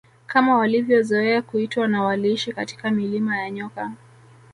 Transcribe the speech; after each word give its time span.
Kama 0.27 0.57
walivyozoea 0.57 1.41
kuitwa 1.41 1.87
na 1.87 2.03
waliishi 2.03 2.53
katika 2.53 2.91
milima 2.91 3.37
ya 3.39 3.51
nyoka 3.51 3.91